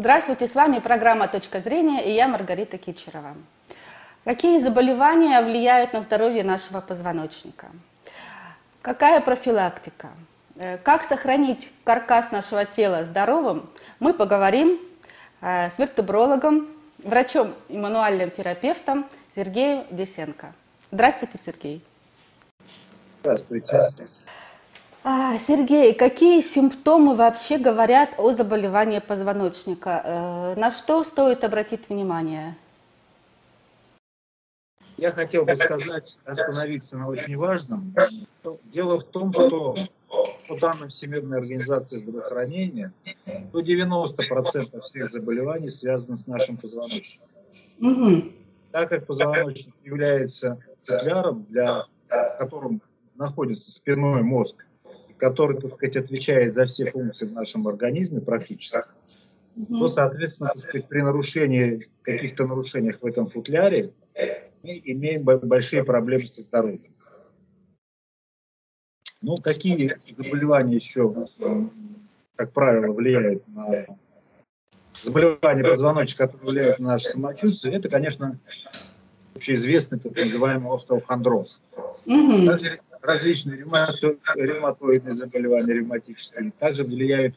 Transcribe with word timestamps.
Здравствуйте, 0.00 0.46
с 0.46 0.54
вами 0.54 0.78
программа 0.78 1.28
«Точка 1.28 1.60
зрения» 1.60 2.02
и 2.02 2.14
я 2.14 2.26
Маргарита 2.26 2.78
Кичерова. 2.78 3.36
Какие 4.24 4.58
заболевания 4.58 5.38
влияют 5.42 5.92
на 5.92 6.00
здоровье 6.00 6.42
нашего 6.42 6.80
позвоночника? 6.80 7.66
Какая 8.80 9.20
профилактика? 9.20 10.08
Э, 10.56 10.78
как 10.78 11.04
сохранить 11.04 11.70
каркас 11.84 12.32
нашего 12.32 12.64
тела 12.64 13.04
здоровым? 13.04 13.68
Мы 13.98 14.14
поговорим 14.14 14.80
э, 15.42 15.68
с 15.68 15.78
вертебрологом, 15.78 16.68
врачом-иммануальным 17.04 18.30
терапевтом 18.30 19.06
Сергеем 19.36 19.84
Десенко. 19.90 20.54
Здравствуйте, 20.90 21.36
Сергей. 21.36 21.84
Здравствуйте. 23.20 23.76
А, 23.76 23.90
Сергей, 25.02 25.94
какие 25.94 26.42
симптомы 26.42 27.14
вообще 27.14 27.56
говорят 27.56 28.14
о 28.18 28.32
заболевании 28.32 28.98
позвоночника? 28.98 30.02
Э, 30.04 30.60
на 30.60 30.70
что 30.70 31.02
стоит 31.04 31.42
обратить 31.42 31.88
внимание? 31.88 32.54
Я 34.98 35.12
хотел 35.12 35.46
бы 35.46 35.56
сказать, 35.56 36.18
остановиться 36.26 36.98
на 36.98 37.08
очень 37.08 37.34
важном. 37.38 37.94
Дело 38.64 38.98
в 38.98 39.04
том, 39.04 39.32
что 39.32 39.74
по 40.46 40.58
данным 40.58 40.90
Всемирной 40.90 41.38
организации 41.38 41.96
здравоохранения, 41.96 42.92
до 43.24 43.60
90% 43.60 44.80
всех 44.82 45.10
заболеваний 45.10 45.70
связаны 45.70 46.16
с 46.16 46.26
нашим 46.26 46.58
позвоночником. 46.58 47.28
Угу. 47.80 48.32
Так 48.72 48.90
как 48.90 49.06
позвоночник 49.06 49.74
является 49.82 50.58
футляром, 50.84 51.46
для, 51.48 51.86
в 52.08 52.36
котором 52.38 52.82
находится 53.14 53.70
спинной 53.70 54.22
мозг, 54.22 54.66
который, 55.20 55.60
так 55.60 55.70
сказать, 55.70 55.96
отвечает 55.96 56.52
за 56.52 56.64
все 56.64 56.86
функции 56.86 57.26
в 57.26 57.32
нашем 57.32 57.68
организме 57.68 58.20
практически, 58.20 58.78
угу. 59.54 59.80
то, 59.80 59.88
соответственно, 59.88 60.50
так 60.50 60.58
сказать, 60.58 60.88
при 60.88 61.02
нарушении, 61.02 61.86
каких-то 62.02 62.46
нарушениях 62.46 63.00
в 63.00 63.06
этом 63.06 63.26
футляре 63.26 63.92
мы 64.62 64.80
имеем 64.84 65.22
большие 65.22 65.84
проблемы 65.84 66.26
со 66.26 66.40
здоровьем. 66.40 66.94
Ну, 69.22 69.34
какие 69.36 69.94
заболевания 70.08 70.76
еще, 70.76 71.26
как 72.36 72.52
правило, 72.52 72.92
влияют 72.92 73.46
на 73.48 73.86
заболевания 75.02 75.62
позвоночника, 75.62 76.26
которые 76.26 76.50
влияют 76.50 76.78
на 76.78 76.88
наше 76.88 77.10
самочувствие, 77.10 77.74
это, 77.74 77.90
конечно, 77.90 78.38
общеизвестный 79.34 79.98
так 79.98 80.16
называемый 80.16 80.74
остеохондроз. 80.74 81.60
Угу. 82.06 82.46
Также 82.46 82.80
различные 83.02 83.58
ревматоидные 83.58 85.12
заболевания, 85.12 85.74
ревматические, 85.74 86.52
также 86.58 86.84
влияют 86.84 87.34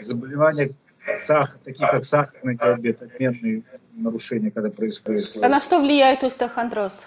заболевания 0.00 0.70
сахар, 1.18 1.58
такие 1.64 1.88
как 1.88 2.04
сахарный 2.04 2.56
диабет, 2.56 3.02
обменные 3.02 3.62
нарушения, 3.92 4.50
когда 4.50 4.70
происходит. 4.70 5.36
А 5.42 5.48
на 5.48 5.60
что 5.60 5.80
влияет 5.80 6.22
остеохондроз? 6.24 7.06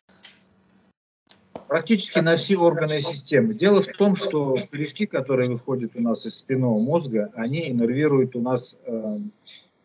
Практически 1.67 2.19
на 2.19 2.35
все 2.35 2.57
органы 2.57 2.99
системы. 2.99 3.55
Дело 3.55 3.81
в 3.81 3.87
том, 3.87 4.15
что 4.15 4.55
корешки, 4.71 5.07
которые 5.07 5.49
выходят 5.49 5.91
у 5.95 6.01
нас 6.01 6.25
из 6.25 6.37
спинного 6.37 6.77
мозга, 6.77 7.31
они 7.35 7.69
иннервируют 7.69 8.35
у 8.35 8.41
нас 8.41 8.77
э, 8.85 9.17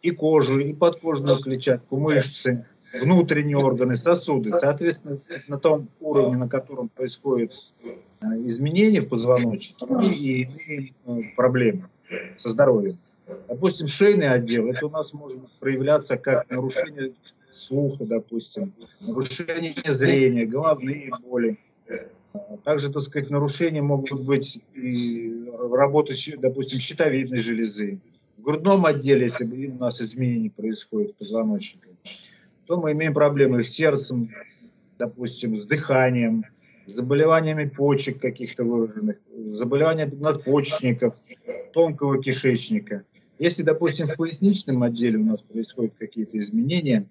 и 0.02 0.10
кожу, 0.10 0.58
и 0.58 0.74
подкожную 0.74 1.42
клетчатку, 1.42 1.98
мышцы, 1.98 2.66
внутренние 2.92 3.56
органы, 3.56 3.94
сосуды. 3.94 4.50
Соответственно, 4.50 5.16
на 5.48 5.58
том 5.58 5.88
уровне, 6.00 6.36
на 6.36 6.48
котором 6.48 6.88
происходит 6.88 7.52
э, 7.84 8.26
изменения 8.46 9.00
в 9.00 9.08
позвоночнике, 9.08 9.86
и 10.14 10.44
имеем 10.44 10.94
э, 11.06 11.22
проблемы 11.36 11.88
со 12.36 12.48
здоровьем. 12.48 12.98
Допустим, 13.48 13.86
шейный 13.86 14.28
отдел, 14.28 14.66
это 14.68 14.86
у 14.86 14.90
нас 14.90 15.12
может 15.12 15.40
проявляться 15.60 16.16
как 16.16 16.50
нарушение 16.50 17.12
слуха, 17.50 18.04
допустим, 18.04 18.72
нарушение 19.00 19.92
зрения, 19.92 20.46
головные 20.46 21.10
боли. 21.22 21.58
Также, 22.64 22.92
так 22.92 23.02
сказать, 23.02 23.30
нарушения 23.30 23.82
могут 23.82 24.24
быть 24.24 24.60
и 24.74 25.44
работы, 25.70 26.14
допустим, 26.38 26.78
щитовидной 26.78 27.38
железы. 27.38 28.00
В 28.36 28.42
грудном 28.42 28.86
отделе, 28.86 29.22
если 29.22 29.44
у 29.44 29.78
нас 29.78 30.00
изменения 30.00 30.50
происходят 30.50 31.10
в 31.10 31.16
позвоночнике, 31.16 31.88
то 32.70 32.80
мы 32.80 32.92
имеем 32.92 33.12
проблемы 33.12 33.64
с 33.64 33.70
сердцем, 33.70 34.30
допустим, 34.96 35.56
с 35.56 35.66
дыханием, 35.66 36.44
с 36.84 36.92
заболеваниями 36.92 37.64
почек 37.64 38.20
каких-то 38.20 38.62
выраженных, 38.62 39.16
заболевания 39.38 40.06
надпочечников, 40.06 41.16
тонкого 41.72 42.22
кишечника. 42.22 43.02
Если, 43.40 43.64
допустим, 43.64 44.06
в 44.06 44.14
поясничном 44.14 44.84
отделе 44.84 45.18
у 45.18 45.24
нас 45.24 45.42
происходят 45.42 45.94
какие-то 45.98 46.38
изменения, 46.38 47.10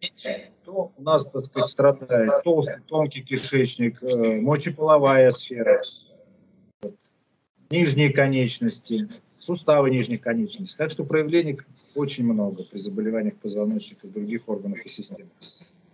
то 0.64 0.94
у 0.96 1.02
нас, 1.02 1.30
так 1.30 1.42
сказать, 1.42 1.70
страдает 1.70 2.42
толстый, 2.46 2.80
тонкий 2.86 3.22
кишечник, 3.22 4.02
э, 4.02 4.40
мочеполовая 4.40 5.30
сфера, 5.32 5.82
нижние 7.70 8.14
конечности, 8.14 9.10
суставы 9.40 9.90
нижних 9.90 10.22
конечностей. 10.22 10.78
Так 10.78 10.92
что 10.92 11.04
проявлений 11.04 11.60
очень 11.96 12.26
много 12.32 12.64
при 12.64 12.78
заболеваниях 12.78 13.36
позвоночника 13.36 14.08
и 14.08 14.10
других 14.10 14.48
органов 14.48 14.80
и 14.86 14.90
систем. 14.90 15.30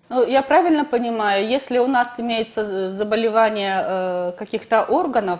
Ну, 0.09 0.23
я 0.27 0.43
правильно 0.43 0.85
понимаю, 0.85 1.47
если 1.47 1.79
у 1.79 1.87
нас 1.87 2.19
имеется 2.19 2.91
заболевание 2.91 3.83
э, 3.83 4.31
каких-то 4.37 4.83
органов, 4.83 5.39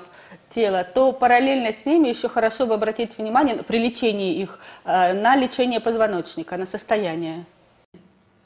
тела, 0.49 0.83
то 0.83 1.11
параллельно 1.11 1.71
с 1.71 1.85
ними 1.85 2.07
еще 2.09 2.29
хорошо 2.29 2.65
бы 2.65 2.75
обратить 2.75 3.17
внимание 3.17 3.55
при 3.55 3.77
лечении 3.77 4.35
их 4.35 4.59
э, 4.85 5.13
на 5.13 5.35
лечение 5.35 5.79
позвоночника, 5.79 6.57
на 6.57 6.65
состояние. 6.65 7.45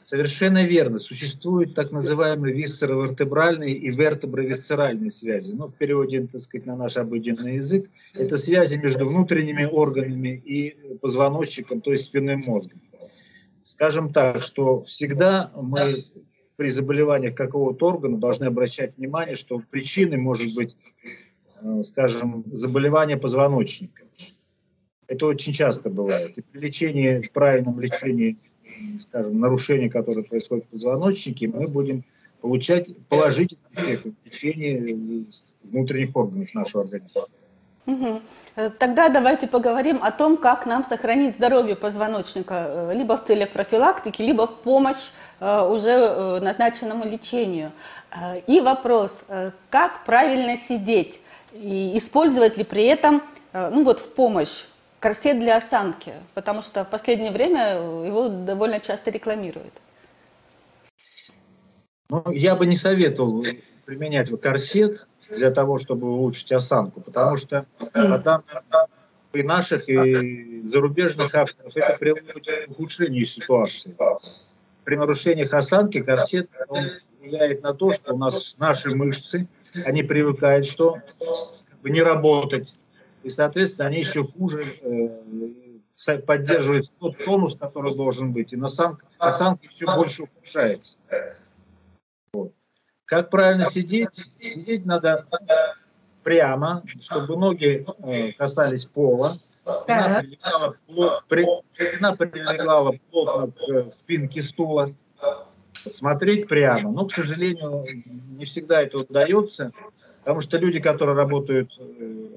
Совершенно 0.00 0.64
верно. 0.64 0.98
Существуют 0.98 1.74
так 1.74 1.92
называемые 1.92 2.54
висцеровертебральные 2.54 3.74
и 3.74 3.90
вертебровисцеральные 3.90 5.10
связи. 5.10 5.52
Ну, 5.52 5.66
в 5.66 5.74
переводе, 5.74 6.26
так 6.26 6.40
сказать, 6.40 6.66
на 6.66 6.76
наш 6.76 6.96
обыденный 6.96 7.56
язык, 7.56 7.90
это 8.14 8.36
связи 8.36 8.76
между 8.76 9.06
внутренними 9.06 9.64
органами 9.64 10.42
и 10.44 10.96
позвоночником, 10.98 11.80
то 11.80 11.92
есть 11.92 12.04
спинным 12.04 12.42
мозгом. 12.46 12.80
Скажем 13.64 14.12
так, 14.12 14.42
что 14.42 14.82
всегда 14.82 15.52
мы 15.54 16.06
при 16.56 16.68
заболеваниях 16.68 17.34
какого-то 17.34 17.86
органа 17.86 18.18
должны 18.18 18.44
обращать 18.44 18.96
внимание, 18.96 19.34
что 19.34 19.62
причиной 19.70 20.16
может 20.16 20.54
быть 20.54 20.76
Э, 21.62 21.82
скажем, 21.82 22.44
заболевания 22.52 23.16
позвоночника. 23.16 24.04
Это 25.06 25.26
очень 25.26 25.52
часто 25.52 25.90
бывает. 25.90 26.38
И 26.38 26.40
при 26.40 26.60
лечении, 26.60 27.28
правильном 27.34 27.80
лечении, 27.80 28.38
скажем, 28.98 29.40
нарушений, 29.40 29.88
которые 29.88 30.24
происходят 30.24 30.64
в 30.66 30.68
позвоночнике, 30.68 31.48
мы 31.48 31.68
будем 31.68 32.04
получать 32.40 32.88
положительный 33.08 33.60
эффект 33.72 34.06
в 34.06 34.26
лечении 34.26 35.26
внутренних 35.62 36.16
органов 36.16 36.54
нашего 36.54 36.84
организма. 36.84 37.26
Угу. 37.86 38.20
Тогда 38.78 39.08
давайте 39.08 39.46
поговорим 39.48 39.98
о 40.02 40.10
том, 40.12 40.36
как 40.36 40.66
нам 40.66 40.84
сохранить 40.84 41.34
здоровье 41.34 41.76
позвоночника, 41.76 42.66
э, 42.68 42.94
либо 42.94 43.16
в 43.16 43.24
целях 43.24 43.50
профилактики, 43.50 44.22
либо 44.22 44.46
в 44.46 44.60
помощь 44.60 45.10
уже 45.40 46.38
назначенному 46.40 47.06
лечению. 47.06 47.72
И 48.46 48.60
вопрос, 48.60 49.24
как 49.70 50.04
правильно 50.04 50.56
сидеть? 50.56 51.20
И 51.52 51.96
использовать 51.96 52.56
ли 52.56 52.64
при 52.64 52.84
этом, 52.84 53.22
э, 53.52 53.70
ну 53.70 53.84
вот 53.84 53.98
в 53.98 54.12
помощь, 54.12 54.66
корсет 55.00 55.38
для 55.38 55.56
осанки, 55.56 56.14
потому 56.34 56.62
что 56.62 56.84
в 56.84 56.90
последнее 56.90 57.32
время 57.32 57.74
его 58.06 58.28
довольно 58.28 58.80
часто 58.80 59.10
рекламируют. 59.10 59.72
Ну, 62.08 62.30
я 62.32 62.56
бы 62.56 62.66
не 62.66 62.76
советовал 62.76 63.44
применять 63.86 64.30
корсет 64.40 65.06
для 65.28 65.50
того, 65.50 65.78
чтобы 65.78 66.08
улучшить 66.08 66.52
осанку, 66.52 67.00
потому 67.00 67.36
что 67.36 67.66
данным 67.94 68.44
и 69.32 69.42
наших, 69.42 69.88
и 69.88 70.62
зарубежных 70.64 71.34
авторов 71.34 71.76
это 71.76 71.96
приводит 71.98 72.66
к 72.66 72.70
ухудшению 72.70 73.24
ситуации. 73.26 73.96
При 74.84 74.96
нарушениях 74.96 75.54
осанки 75.54 76.02
корсет 76.02 76.50
он 76.68 76.84
влияет 77.20 77.62
на 77.62 77.74
то, 77.74 77.92
что 77.92 78.14
у 78.14 78.18
нас 78.18 78.56
наши 78.58 78.94
мышцы– 78.94 79.48
они 79.84 80.02
привыкают, 80.02 80.66
что 80.66 80.98
как 81.68 81.80
бы, 81.80 81.90
не 81.90 82.02
работать. 82.02 82.78
И, 83.22 83.28
соответственно, 83.28 83.88
они 83.88 83.98
еще 83.98 84.24
хуже 84.24 84.64
э, 84.82 86.18
поддерживают 86.18 86.86
тот 86.98 87.22
тонус, 87.24 87.56
который 87.56 87.94
должен 87.94 88.32
быть. 88.32 88.52
И 88.52 88.60
осанка, 88.60 89.06
осанка 89.18 89.68
все 89.68 89.86
больше 89.94 90.22
ухудшается. 90.24 90.98
Вот. 92.32 92.52
Как 93.04 93.30
правильно 93.30 93.64
сидеть? 93.64 94.30
Сидеть 94.38 94.86
надо 94.86 95.26
прямо, 96.22 96.82
чтобы 97.00 97.36
ноги 97.36 97.86
э, 98.02 98.32
касались 98.32 98.84
пола. 98.84 99.34
Спина 99.82 100.20
прилегала, 100.20 100.76
плот, 100.86 101.24
при, 101.28 101.46
спина 101.72 102.16
прилегала 102.16 102.98
плотно 103.10 103.52
к 103.52 103.68
э, 103.68 103.90
спинке 103.90 104.42
стула 104.42 104.90
смотреть 105.92 106.48
прямо. 106.48 106.90
Но, 106.90 107.06
к 107.06 107.12
сожалению, 107.12 107.84
не 108.38 108.44
всегда 108.44 108.82
это 108.82 108.98
удается, 108.98 109.72
потому 110.20 110.40
что 110.40 110.58
люди, 110.58 110.80
которые 110.80 111.16
работают, 111.16 111.70
э, 111.78 112.29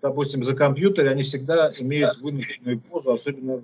допустим, 0.00 0.42
за 0.42 0.54
компьютере, 0.54 1.10
они 1.10 1.22
всегда 1.22 1.72
имеют 1.78 2.18
вынужденную 2.18 2.80
позу, 2.80 3.12
особенно 3.12 3.62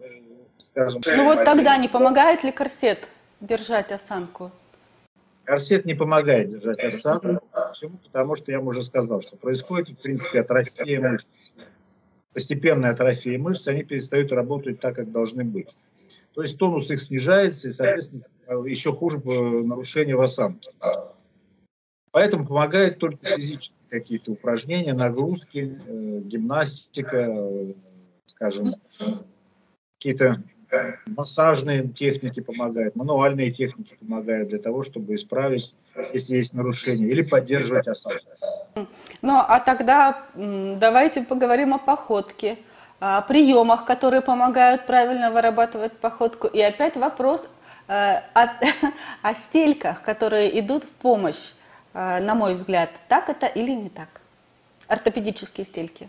скажем... 0.59 1.03
Ну 1.07 1.25
вот 1.25 1.45
тогда 1.45 1.77
не 1.77 1.89
помогает 1.89 2.45
ли 2.45 2.53
корсет 2.53 3.09
держать 3.41 3.93
осанку? 3.93 4.51
Корсет 5.45 5.87
не 5.87 5.95
помогает 5.95 6.51
держать 6.51 6.81
осанку. 6.81 7.41
Почему? 7.53 7.99
Потому 8.05 8.37
что 8.37 8.51
я 8.51 8.59
вам 8.59 8.69
уже 8.69 8.83
сказал, 8.83 9.21
что 9.21 9.37
происходит, 9.37 9.99
в 9.99 10.03
принципе, 10.03 10.41
атрофия 10.41 11.01
мышц. 11.01 11.27
Постепенная 12.35 12.91
атрофия 12.91 13.39
мышц, 13.39 13.67
они 13.69 13.83
перестают 13.85 14.33
работать 14.33 14.81
так, 14.81 14.97
как 14.97 15.11
должны 15.11 15.45
быть. 15.45 15.69
То 16.35 16.43
есть 16.43 16.59
тонус 16.59 16.91
их 16.91 17.01
снижается, 17.01 17.69
и, 17.69 17.73
соответственно, 17.73 18.25
еще 18.67 18.93
хуже 18.93 19.19
нарушение 19.25 20.17
в 20.17 20.21
осанке. 20.21 20.71
Поэтому 22.11 22.47
помогают 22.47 22.99
только 22.99 23.25
физические 23.25 23.78
какие-то 23.91 24.33
упражнения, 24.33 24.95
нагрузки, 24.95 25.79
э, 25.87 26.21
гимнастика, 26.25 27.17
э, 27.17 27.73
скажем, 28.27 28.75
какие-то 29.99 30.43
массажные 31.07 31.89
техники 31.89 32.41
помогают, 32.41 32.95
мануальные 32.95 33.51
техники 33.53 33.97
помогают 33.99 34.51
для 34.51 34.59
того, 34.59 34.83
чтобы 34.83 35.15
исправить, 35.15 35.75
если 36.13 36.37
есть 36.37 36.55
нарушения, 36.55 37.07
или 37.07 37.23
поддерживать 37.23 37.89
осанку. 37.89 38.27
Ну, 39.23 39.39
а 39.39 39.61
тогда 39.61 40.27
давайте 40.35 41.23
поговорим 41.23 41.75
о 41.75 41.79
походке, 41.79 42.59
о 43.01 43.23
приемах, 43.23 43.87
которые 43.87 44.21
помогают 44.21 44.87
правильно 44.87 45.31
вырабатывать 45.31 45.93
походку. 45.93 46.47
И 46.49 46.61
опять 46.61 46.97
вопрос 46.97 47.49
э, 47.87 48.17
о, 48.35 48.49
о 49.23 49.35
стельках, 49.35 50.03
которые 50.03 50.59
идут 50.61 50.85
в 50.85 50.91
помощь, 50.91 51.53
на 51.99 52.35
мой 52.35 52.55
взгляд. 52.55 52.91
Так 53.09 53.29
это 53.29 53.47
или 53.47 53.73
не 53.73 53.89
так? 53.89 54.21
Ортопедические 54.87 55.65
стельки. 55.65 56.09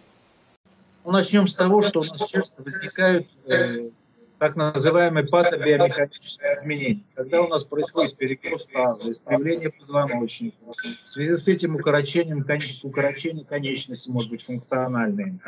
Ну, 1.03 1.11
начнем 1.11 1.47
с 1.47 1.55
того, 1.55 1.81
что 1.81 2.01
у 2.01 2.03
нас 2.03 2.27
часто 2.27 2.61
возникают 2.61 3.27
э, 3.47 3.89
так 4.37 4.55
называемые 4.55 5.25
патобиомеханические 5.27 6.53
изменения. 6.53 7.03
Когда 7.15 7.41
у 7.41 7.47
нас 7.47 7.63
происходит 7.63 8.17
перекос 8.17 8.67
таза, 8.67 9.09
искривление 9.09 9.71
позвоночника, 9.71 10.57
в 11.05 11.09
связи 11.09 11.37
с 11.37 11.47
этим 11.47 11.75
укорочением, 11.75 12.45
укорочение 12.83 13.45
конечности 13.45 14.09
может 14.09 14.29
быть 14.29 14.43
функциональное. 14.43 15.39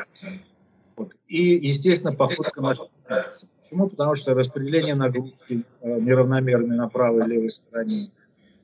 Вот. 0.96 1.14
И, 1.28 1.66
естественно, 1.66 2.12
походка 2.12 2.60
начинается. 2.60 3.46
Почему? 3.62 3.88
Потому 3.88 4.14
что 4.14 4.34
распределение 4.34 4.94
нагрузки 4.94 5.64
э, 5.80 6.00
неравномерное 6.00 6.76
на 6.76 6.88
правой 6.88 7.24
и 7.24 7.28
левой 7.28 7.50
стороне. 7.50 8.08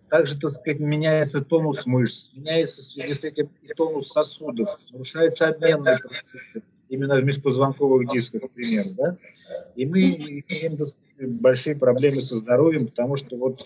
Также, 0.09 0.39
так 0.39 0.51
сказать, 0.51 0.81
меняется 0.81 1.43
тонус 1.43 1.85
мышц, 1.87 2.31
меняется 2.35 2.83
в 2.83 2.85
связи 2.85 3.13
с 3.13 3.25
этим 3.25 3.51
и 3.63 3.69
тонус 3.75 4.09
сосудов, 4.09 4.69
нарушается 4.91 5.49
обменные 5.49 5.99
процессы, 5.99 6.63
именно 6.89 7.17
в 7.17 7.25
межпозвонковых 7.25 8.11
дисках, 8.11 8.43
к 8.43 8.51
примеру, 8.51 8.91
да? 8.97 9.17
И 9.77 9.87
мы 9.87 10.01
имеем 10.01 10.77
так 10.77 10.87
сказать, 10.87 11.41
большие 11.41 11.77
проблемы 11.77 12.21
со 12.21 12.37
здоровьем, 12.37 12.87
потому 12.87 13.17
что 13.17 13.37
вот 13.37 13.61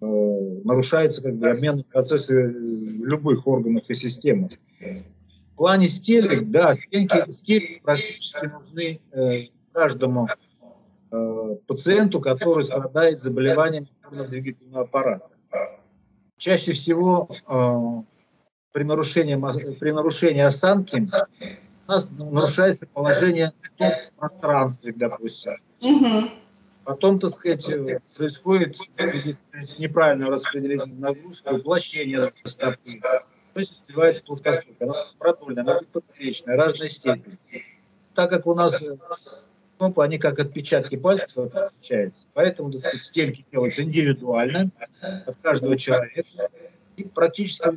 э, 0.00 0.06
нарушаются 0.64 1.22
как 1.22 1.36
бы 1.36 1.50
обменные 1.50 1.84
процессы 1.84 2.48
в 2.48 3.04
любых 3.04 3.46
органах 3.46 3.84
и 3.88 3.94
системах. 3.94 4.52
В 4.80 5.56
плане 5.56 5.88
стелек, 5.88 6.50
да, 6.50 6.74
стельки, 6.74 7.30
стельки 7.30 7.80
практически 7.82 8.46
нужны 8.46 9.00
э, 9.12 9.48
каждому 9.72 10.28
э, 11.10 11.56
пациенту, 11.66 12.20
который 12.20 12.64
страдает 12.64 13.20
заболеванием 13.20 13.88
двигательного 14.28 14.84
аппарата. 14.84 15.35
Чаще 16.36 16.72
всего 16.72 17.28
э, 17.48 18.02
при, 18.72 18.82
нарушении, 18.82 19.36
при 19.78 19.90
нарушении 19.90 20.42
осанки 20.42 21.08
у 21.86 21.90
нас 21.90 22.12
нарушается 22.12 22.86
положение 22.86 23.52
в 23.78 24.12
пространстве, 24.18 24.92
допустим. 24.96 25.56
Угу. 25.80 26.30
Потом, 26.84 27.18
так 27.18 27.30
сказать, 27.30 27.66
происходит 28.16 28.76
с 28.76 29.78
неправильным 29.78 30.28
распределением 30.28 31.00
нагрузки, 31.00 31.48
уплощение 31.48 32.22
стопы. 32.44 32.78
То 33.54 33.60
есть 33.60 33.76
развивается 33.88 34.24
плоскостопие. 34.24 34.76
Она 34.80 34.94
продольная, 35.18 35.62
она 35.62 35.80
поперечная, 35.90 36.56
разной 36.56 36.90
степени. 36.90 37.38
Так 38.14 38.30
как 38.30 38.46
у 38.46 38.54
нас 38.54 38.84
стопы, 39.76 40.02
они 40.02 40.18
как 40.18 40.38
отпечатки 40.38 40.96
пальцев 40.96 41.36
отличаются, 41.54 42.26
поэтому, 42.34 42.70
так 42.72 42.80
сказать, 42.80 43.02
стельки 43.02 43.44
делаются 43.52 43.82
индивидуально 43.82 44.70
от 45.00 45.36
каждого 45.42 45.76
человека. 45.76 46.50
И 46.96 47.04
практически 47.04 47.68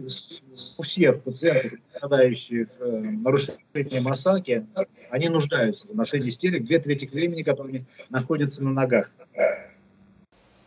у 0.77 0.81
всех 0.81 1.21
пациентов, 1.21 1.81
страдающих 1.81 2.69
э, 2.79 2.89
нарушением 2.89 4.07
осанки, 4.07 4.65
они 5.11 5.27
нуждаются 5.27 5.91
в 5.91 5.95
ношении 5.95 6.29
стелек 6.29 6.63
две 6.63 6.79
трети 6.79 7.05
времени, 7.05 7.43
которые 7.43 7.85
находятся 8.09 8.63
на 8.63 8.71
ногах. 8.71 9.11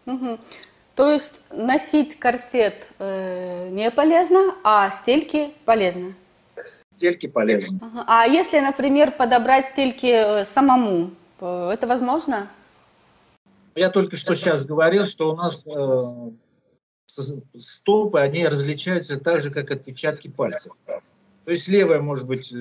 Угу. 0.04 0.38
То 0.96 1.12
есть 1.12 1.40
носить 1.50 2.18
корсет 2.18 2.92
э, 2.98 3.70
не 3.70 3.90
полезно, 3.90 4.54
а 4.64 4.90
стельки 4.90 5.54
полезно? 5.64 6.12
Стельки 6.98 7.28
полезны. 7.28 7.78
Угу. 7.78 8.00
А 8.06 8.26
если, 8.26 8.60
например, 8.60 9.12
подобрать 9.12 9.68
стельки 9.68 10.12
э, 10.12 10.44
самому, 10.44 11.12
это 11.42 11.86
возможно? 11.86 12.48
Я 13.74 13.90
только 13.90 14.16
что 14.16 14.34
сейчас 14.34 14.66
говорил, 14.66 15.06
что 15.06 15.32
у 15.32 15.36
нас 15.36 15.66
э, 15.66 16.30
стопы, 17.58 18.18
они 18.20 18.46
различаются 18.46 19.18
так 19.18 19.40
же, 19.40 19.50
как 19.50 19.70
отпечатки 19.70 20.28
пальцев. 20.28 20.72
То 20.86 21.50
есть 21.50 21.66
левая 21.68 22.00
может 22.00 22.26
быть 22.26 22.52
э, 22.52 22.56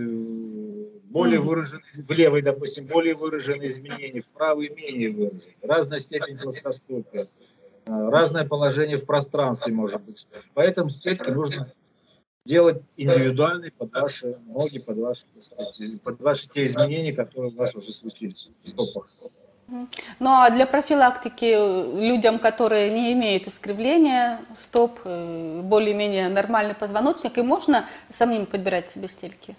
более 1.03 1.39
выраженная, 1.39 1.83
в 1.93 2.11
левой, 2.11 2.41
допустим, 2.41 2.87
более 2.87 3.15
выраженные 3.15 3.67
изменения, 3.67 4.21
в 4.21 4.29
правой 4.31 4.69
менее 4.69 5.11
выраженные. 5.11 5.55
Разная 5.61 5.99
степень 5.99 6.37
плоскостопия, 6.37 7.23
э, 7.23 7.27
разное 7.85 8.45
положение 8.45 8.97
в 8.97 9.05
пространстве 9.05 9.73
может 9.73 10.01
быть. 10.01 10.27
Поэтому 10.53 10.89
стельки 10.89 11.29
нужно 11.29 11.71
делать 12.45 12.81
индивидуальные 12.97 13.71
под 13.71 13.93
ваши 13.93 14.37
ноги, 14.47 14.79
под 14.79 14.97
ваши, 14.97 15.25
сказать, 15.39 16.01
под 16.01 16.19
ваши 16.21 16.47
те 16.49 16.65
изменения, 16.65 17.13
которые 17.13 17.51
у 17.51 17.55
вас 17.55 17.75
уже 17.75 17.91
случились 17.91 18.49
в 18.63 18.69
стопах. 18.69 19.07
Ну 20.19 20.29
а 20.29 20.49
для 20.49 20.67
профилактики 20.67 21.45
э, 21.45 22.07
людям, 22.07 22.39
которые 22.39 22.91
не 22.91 23.13
имеют 23.13 23.47
искривления 23.47 24.41
стоп, 24.53 24.99
э, 25.05 25.61
более-менее 25.63 26.27
нормальный 26.27 26.75
позвоночник, 26.75 27.37
и 27.37 27.41
можно 27.41 27.87
самим 28.09 28.45
подбирать 28.45 28.89
себе 28.89 29.07
стельки? 29.07 29.55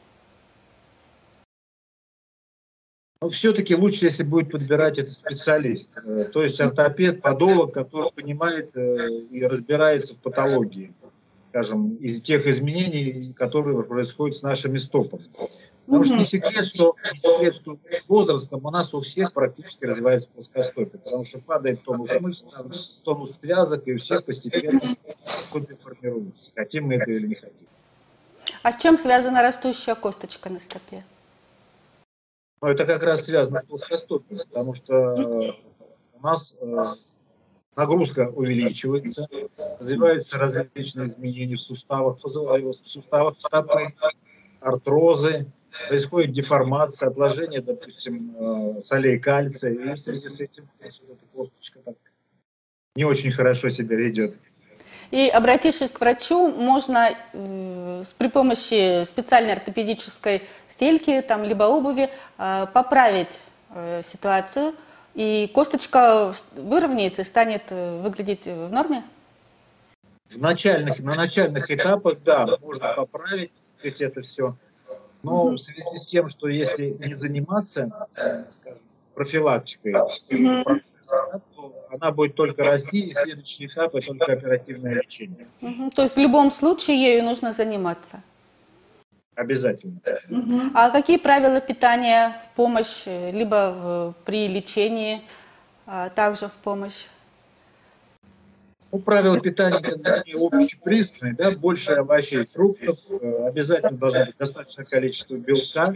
Но 3.23 3.31
все-таки 3.31 3.75
лучше, 3.75 4.05
если 4.07 4.25
будет 4.25 4.51
подбирать 4.51 4.99
это 4.99 5.13
специалист, 5.13 5.97
э, 5.97 6.25
то 6.25 6.43
есть 6.43 6.61
ортопед, 6.61 7.23
подолог, 7.23 7.73
который 7.73 8.13
понимает 8.13 8.77
и 8.77 9.47
разбирается 9.47 10.13
в 10.13 10.21
патологии, 10.21 10.93
скажем, 11.53 11.97
из 11.97 12.23
тех 12.23 12.47
изменений, 12.47 13.35
которые 13.35 13.85
происходят 13.85 14.35
с 14.35 14.43
нашими 14.43 14.79
стопами. 14.79 15.25
Потому 15.85 16.05
что 16.05 16.15
не 16.15 16.25
секрет, 16.25 16.65
что, 16.65 16.97
не 17.13 17.19
секрет, 17.19 17.55
что 17.55 17.79
с 17.91 18.09
возрастом 18.09 18.65
у 18.65 18.71
нас 18.71 18.95
у 18.95 19.01
всех 19.01 19.35
практически 19.35 19.85
развивается 19.85 20.31
плоскостопие, 20.31 20.99
потому 20.99 21.27
что 21.27 21.41
падает 21.41 21.83
тонус 21.83 22.09
мышц, 22.21 22.45
тонус 23.05 23.33
связок, 23.33 23.87
и 23.87 23.93
у 23.93 23.99
всех 23.99 24.25
постепенно 24.25 24.81
плоскостопие 24.81 25.77
формируется, 25.77 26.51
хотим 26.55 26.87
мы 26.87 26.95
это 26.95 27.11
или 27.11 27.27
не 27.27 27.35
хотим. 27.35 27.67
А 28.63 28.73
с 28.73 28.79
чем 28.79 28.97
связана 28.97 29.43
растущая 29.43 29.95
косточка 29.95 30.49
на 30.49 30.59
стопе? 30.59 31.05
Ну, 32.63 32.69
это 32.69 32.87
как 32.87 33.03
раз 33.03 33.25
связано 33.25 33.59
с 33.59 33.65
плоскостопием, 33.65 34.41
потому 34.49 34.73
что 34.73 35.55
у 36.15 36.21
нас 36.23 36.57
э, 36.61 36.83
нагрузка 37.77 38.29
увеличивается, 38.29 39.29
развиваются 39.79 40.39
различные 40.39 41.09
изменения 41.09 41.57
в 41.57 41.61
суставах, 41.61 42.19
в 42.23 42.73
суставах 42.73 43.37
стопы, 43.39 43.95
артрозы, 44.61 45.47
происходит 45.89 46.33
деформация, 46.33 47.09
отложение, 47.09 47.61
допустим, 47.63 48.37
э, 48.39 48.81
солей 48.83 49.19
кальция, 49.19 49.73
и 49.73 49.95
в 49.95 49.99
связи 49.99 50.29
с 50.29 50.41
этим 50.41 50.69
косточка 51.35 51.81
так 51.85 51.97
не 52.95 53.05
очень 53.05 53.31
хорошо 53.31 53.71
себя 53.71 53.97
ведет. 53.97 54.37
И 55.11 55.29
обратившись 55.29 55.91
к 55.91 56.01
врачу, 56.01 56.49
можно 56.49 57.11
э, 57.33 58.03
при 58.17 58.29
помощи 58.29 59.05
специальной 59.05 59.53
ортопедической 59.53 60.43
стельки, 60.67 61.23
там, 61.23 61.45
либо 61.45 61.65
обуви, 61.65 62.09
э, 62.39 62.67
поправить 62.73 63.41
э, 63.75 64.01
ситуацию, 64.03 64.75
и 65.15 65.51
косточка 65.55 66.33
выровняется 66.53 67.23
и 67.23 67.25
станет 67.25 67.65
э, 67.71 68.01
выглядеть 68.01 68.47
в 68.47 68.69
норме? 68.71 69.05
В 70.29 70.39
начальных, 70.39 71.01
на 71.01 71.15
начальных 71.15 71.71
этапах, 71.71 72.23
да, 72.25 72.57
можно 72.61 72.95
поправить, 72.95 73.53
так 73.55 73.65
сказать, 73.65 74.01
это 74.01 74.21
все. 74.23 74.57
Но 75.23 75.51
в 75.51 75.59
связи 75.59 75.99
с 75.99 76.07
тем, 76.07 76.29
что 76.29 76.49
если 76.49 76.97
не 76.99 77.15
заниматься, 77.15 78.09
скажем, 78.51 78.81
профилактикой, 79.15 79.93
то 79.93 81.75
она 81.91 82.11
будет 82.11 82.35
только 82.35 82.65
расти, 82.65 83.01
и 83.01 83.15
следующий 83.15 83.67
этап– 83.67 83.95
это 83.95 84.07
только 84.07 84.33
оперативное 84.33 84.95
лечение. 84.95 85.47
То 85.95 86.03
есть 86.03 86.17
в 86.17 86.21
любом 86.21 86.51
случае 86.51 87.01
ею 87.01 87.25
нужно 87.25 87.53
заниматься? 87.53 88.23
Обязательно. 89.35 90.01
А 90.75 90.91
какие 90.91 91.17
правила 91.17 91.61
питания 91.61 92.37
в 92.45 92.55
помощь, 92.55 93.05
э, 93.07 93.31
либо 93.31 93.73
в, 93.73 94.15
при 94.25 94.47
лечении 94.47 95.23
а, 95.87 96.11
также 96.11 96.49
в 96.49 96.53
помощь? 96.53 97.07
Ну, 98.91 98.99
правила 98.99 99.41
питания 99.41 99.79
они 99.79 100.35
общепризнанные, 100.35 101.35
да, 101.35 101.51
больше 101.53 101.93
овощей, 101.93 102.45
фруктов, 102.45 102.99
э, 103.11 103.47
обязательно 103.47 103.97
должно 103.97 104.27
быть 104.27 104.37
достаточное 104.37 104.85
количество 104.85 105.37
белка, 105.37 105.95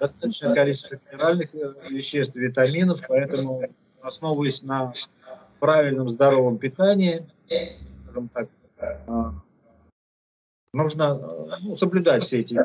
достаточное 0.00 0.52
количество 0.52 0.98
минеральных 1.12 1.54
э, 1.54 1.72
веществ, 1.88 2.34
витаминов, 2.34 3.00
поэтому 3.06 3.62
основываясь 4.02 4.62
на 4.62 4.92
правильном 5.60 6.08
здоровом 6.08 6.58
питании, 6.58 7.24
скажем 7.84 8.28
так, 8.28 8.48
нужно 10.76 11.58
ну, 11.60 11.74
соблюдать 11.74 12.22
все 12.22 12.40
эти 12.40 12.58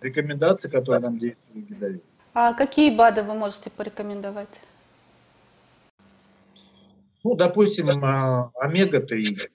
рекомендации, 0.00 0.68
которые 0.68 1.00
нам 1.00 1.18
диетологи 1.18 1.74
дают. 1.74 2.02
А 2.34 2.54
какие 2.54 2.94
БАДы 2.96 3.22
вы 3.22 3.34
можете 3.34 3.70
порекомендовать? 3.70 4.60
Ну, 7.22 7.34
допустим, 7.36 7.88
а, 8.04 8.50
омега-3. 8.54 9.50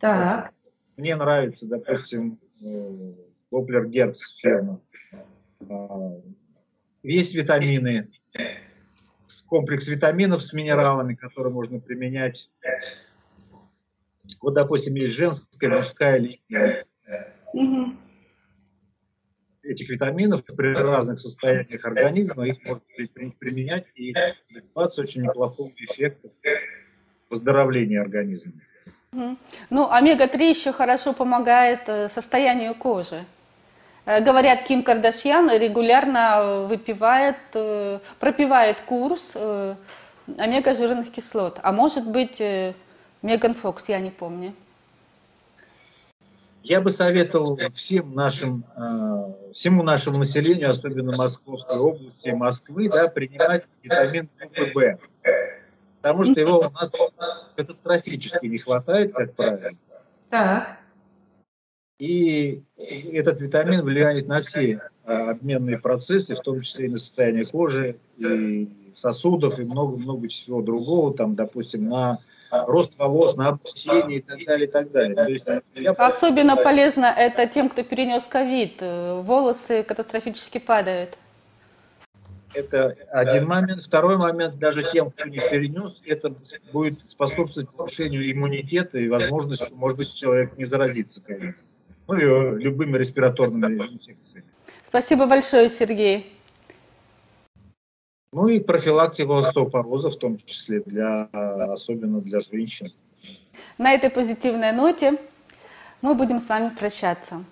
Так. 0.00 0.52
Мне 0.96 1.14
нравится, 1.14 1.68
допустим, 1.68 2.38
Доплер 3.50 3.86
Герц 3.86 4.40
фирма. 4.40 4.80
А, 5.68 6.20
есть 7.02 7.34
витамины, 7.34 8.10
комплекс 9.46 9.86
витаминов 9.86 10.42
с 10.42 10.52
минералами, 10.52 11.14
которые 11.14 11.52
можно 11.52 11.78
применять. 11.78 12.50
Вот, 14.40 14.54
допустим, 14.54 14.94
есть 14.94 15.14
женская, 15.14 15.68
мужская 15.68 16.18
линия. 16.18 16.86
Угу. 17.52 17.96
Этих 19.62 19.88
витаминов 19.90 20.44
при 20.44 20.74
разных 20.74 21.18
состояниях 21.18 21.84
организма 21.84 22.46
их 22.48 22.58
можно 22.66 22.82
применять 23.38 23.86
и 23.94 24.12
добиваться 24.50 25.02
очень 25.02 25.22
неплохого 25.22 25.70
эффекта 25.76 26.28
выздоровления 27.30 28.00
организма. 28.00 28.52
Угу. 29.12 29.36
Ну, 29.70 29.90
омега-3 29.90 30.48
еще 30.48 30.72
хорошо 30.72 31.12
помогает 31.12 31.88
э, 31.88 32.08
состоянию 32.08 32.74
кожи. 32.74 33.24
Э, 34.06 34.20
говорят, 34.24 34.64
Ким 34.64 34.82
Кардашьян 34.82 35.50
регулярно 35.50 36.66
выпивает, 36.66 37.36
э, 37.54 37.98
пропивает 38.18 38.80
курс 38.80 39.36
омега-жирных 40.38 41.12
кислот. 41.12 41.60
А 41.62 41.72
может 41.72 42.08
быть, 42.08 42.42
Меган 43.22 43.54
Фокс, 43.54 43.88
я 43.88 43.98
не 43.98 44.10
помню. 44.10 44.54
Я 46.62 46.80
бы 46.80 46.90
советовал 46.90 47.58
всем 47.72 48.14
нашим, 48.14 48.64
э, 48.76 49.52
всему 49.52 49.82
нашему 49.82 50.18
населению, 50.18 50.70
особенно 50.70 51.16
Московской 51.16 51.78
области, 51.78 52.28
Москвы, 52.30 52.88
да, 52.88 53.08
принимать 53.08 53.64
витамин 53.82 54.28
группы 54.38 54.70
В. 54.74 54.98
Потому 56.00 56.24
что 56.24 56.40
его 56.40 56.58
у 56.58 56.70
нас 56.70 56.92
катастрофически 57.56 58.46
не 58.46 58.58
хватает, 58.58 59.12
как 59.14 59.34
правило. 59.34 59.70
Так. 60.30 60.78
И 61.98 62.62
этот 62.76 63.40
витамин 63.40 63.82
влияет 63.82 64.26
на 64.26 64.40
все 64.40 64.80
э, 65.04 65.12
обменные 65.12 65.78
процессы, 65.78 66.34
в 66.34 66.40
том 66.40 66.60
числе 66.60 66.86
и 66.86 66.88
на 66.88 66.96
состояние 66.96 67.44
кожи, 67.44 67.96
и 68.18 68.92
сосудов, 68.92 69.58
и 69.60 69.64
много-много 69.64 70.28
чего 70.28 70.62
другого, 70.62 71.14
там, 71.14 71.34
допустим, 71.34 71.88
на 71.88 72.18
рост 72.52 72.98
волос, 72.98 73.36
на 73.36 73.48
обучение 73.48 74.18
и 74.18 74.22
так 74.22 74.44
далее, 74.44 74.68
и 74.68 74.70
так 74.70 74.92
далее. 74.92 75.16
То 75.16 75.30
есть, 75.30 75.46
я 75.74 75.90
Особенно 75.92 76.56
полезно 76.56 77.06
это 77.06 77.46
тем, 77.46 77.68
кто 77.68 77.82
перенес 77.82 78.26
ковид. 78.26 78.82
Волосы 78.82 79.82
катастрофически 79.82 80.58
падают. 80.58 81.16
Это 82.54 82.94
один 83.10 83.46
момент. 83.46 83.82
Второй 83.82 84.18
момент, 84.18 84.58
даже 84.58 84.82
тем, 84.90 85.10
кто 85.10 85.26
не 85.26 85.38
перенес, 85.38 86.02
это 86.04 86.34
будет 86.72 87.04
способствовать 87.06 87.70
повышению 87.70 88.30
иммунитета 88.30 88.98
и 88.98 89.08
возможности, 89.08 89.72
может 89.72 89.96
быть, 89.96 90.14
человек 90.14 90.56
не 90.58 90.66
заразится 90.66 91.22
ковидом. 91.22 91.54
Ну 92.08 92.16
и 92.16 92.62
любыми 92.62 92.98
респираторными 92.98 93.80
инфекциями. 93.82 94.44
Спасибо 94.86 95.26
большое, 95.26 95.70
Сергей. 95.70 96.30
Ну 98.32 98.48
и 98.48 98.60
профилактику 98.60 99.34
остеопороза, 99.34 100.08
в 100.08 100.16
том 100.16 100.38
числе, 100.38 100.80
для, 100.80 101.24
особенно 101.70 102.20
для 102.22 102.40
женщин. 102.40 102.90
На 103.76 103.92
этой 103.92 104.08
позитивной 104.08 104.72
ноте 104.72 105.20
мы 106.00 106.14
будем 106.14 106.40
с 106.40 106.48
вами 106.48 106.70
прощаться. 106.70 107.44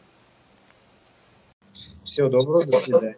Всего 2.03 2.29
доброго, 2.29 2.65
до 2.65 2.81
свидания. 2.81 3.17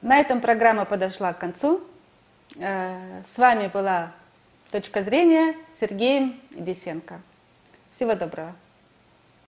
На 0.00 0.18
этом 0.18 0.40
программа 0.40 0.86
подошла 0.86 1.34
к 1.34 1.38
концу. 1.38 1.82
Э, 2.56 3.22
с 3.22 3.38
вами 3.38 3.68
была 3.68 4.12
«Точка 4.70 5.02
зрения» 5.02 5.54
Сергеем 5.78 6.40
Десенко. 6.50 7.20
Всего 7.90 8.14
доброго. 8.14 8.56